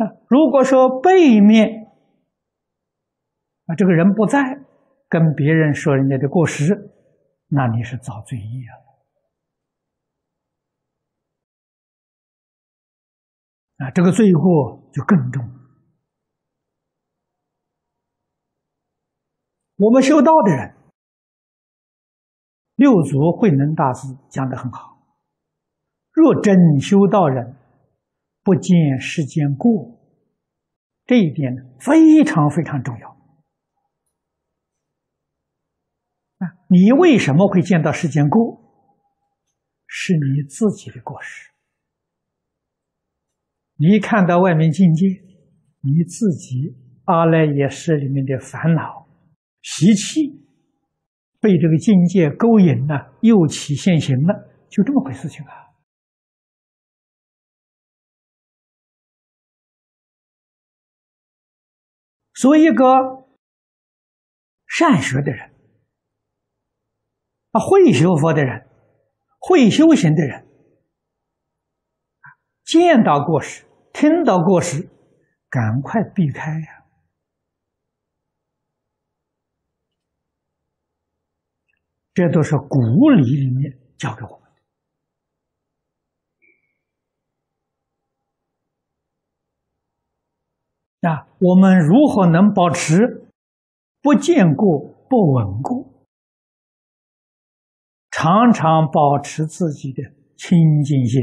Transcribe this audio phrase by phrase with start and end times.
[0.00, 1.92] 啊，如果说背面
[3.66, 4.58] 啊，这个人不在，
[5.10, 6.90] 跟别人说人家的过失，
[7.48, 8.80] 那你是造罪业了。
[13.84, 15.46] 啊，这个罪过就更重。
[19.76, 20.74] 我们修道的人，
[22.74, 24.96] 六祖慧能大师讲的很好：
[26.12, 27.54] 若真修道人，
[28.42, 29.98] 不见世间过。
[31.06, 33.08] 这一点呢，非常非常重要。
[36.38, 38.58] 啊，你为什么会见到世间过？
[39.86, 41.50] 是你自己的过失。
[43.76, 45.06] 你看到外面境界，
[45.80, 46.76] 你自己
[47.06, 49.08] 阿赖耶识里面的烦恼、
[49.62, 50.46] 习气，
[51.40, 55.69] 被这个境界勾引了，又起现行了，就这么回事情啊。
[62.40, 63.28] 所以，一个
[64.66, 65.54] 善学的人，
[67.50, 68.66] 啊，会学佛的人，
[69.38, 70.48] 会修行的人，
[72.64, 73.66] 见到过失。
[73.92, 74.88] 听到过失，
[75.50, 76.86] 赶快避开呀！
[82.14, 84.50] 这都是古礼里面教给我们的。
[91.00, 93.26] 啊，我们如何能保持
[94.02, 96.06] 不见过、不闻过，
[98.10, 100.02] 常常保持自己的
[100.36, 101.20] 清净心、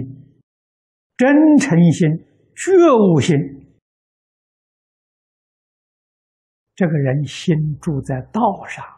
[1.16, 2.26] 真诚心？
[2.56, 3.36] 觉悟心，
[6.74, 8.98] 这个人心住在道上啊。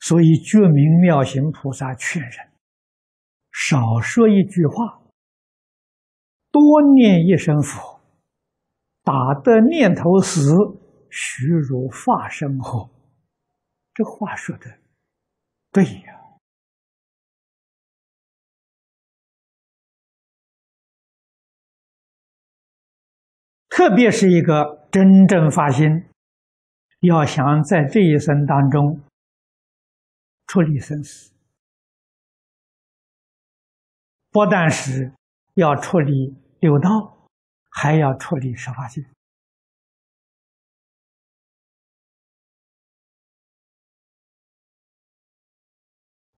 [0.00, 2.51] 所以觉明妙行菩萨劝人
[3.52, 5.02] 少说一句话，
[6.50, 8.00] 多念一声佛，
[9.02, 10.56] 打的念头死，
[11.10, 12.90] 虚如发生后。
[13.94, 14.66] 这话说的
[15.70, 16.18] 对呀。
[23.68, 26.04] 特别是一个真正发心，
[27.00, 29.02] 要想在这一生当中
[30.46, 31.31] 处理生死，
[34.32, 35.12] 不但是
[35.54, 37.28] 要处理六道，
[37.70, 39.02] 还要处理十法界。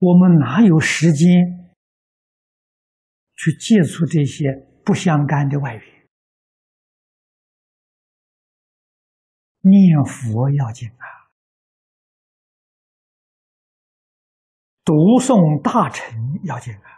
[0.00, 1.72] 我们哪有时间
[3.36, 4.52] 去接触这些
[4.84, 6.08] 不相干的外缘？
[9.60, 11.30] 念佛要紧啊，
[14.84, 16.93] 读诵大乘要紧啊。